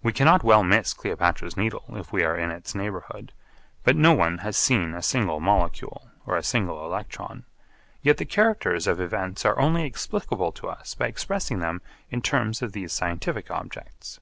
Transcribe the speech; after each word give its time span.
We 0.00 0.12
cannot 0.12 0.44
well 0.44 0.62
miss 0.62 0.94
Cleopatra's 0.94 1.56
Needle, 1.56 1.82
if 1.96 2.12
we 2.12 2.22
are 2.22 2.36
in 2.38 2.52
its 2.52 2.72
neighbourhood; 2.72 3.32
but 3.82 3.96
no 3.96 4.12
one 4.12 4.38
has 4.38 4.56
seen 4.56 4.94
a 4.94 5.02
single 5.02 5.40
molecule 5.40 6.08
or 6.24 6.36
a 6.36 6.42
single 6.44 6.84
electron, 6.84 7.46
yet 8.00 8.18
the 8.18 8.24
characters 8.26 8.86
of 8.86 9.00
events 9.00 9.44
are 9.44 9.58
only 9.58 9.82
explicable 9.84 10.52
to 10.52 10.68
us 10.68 10.94
by 10.94 11.08
expressing 11.08 11.58
them 11.58 11.82
in 12.10 12.22
terms 12.22 12.62
of 12.62 12.74
these 12.74 12.92
scientific 12.92 13.50
objects. 13.50 14.20